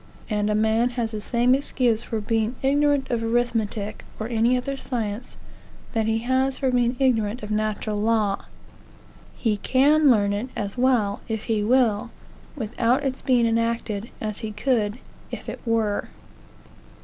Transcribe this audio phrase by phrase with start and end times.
[0.31, 4.75] And a man has the same excuse for being ignorant of arithmetic, or any other
[4.75, 5.37] science,
[5.93, 8.45] that he has for being ignorant of natural law.
[9.37, 12.09] He can learn it as well, if he will,
[12.55, 14.97] without its being enacted, as he could
[15.29, 16.09] if it were.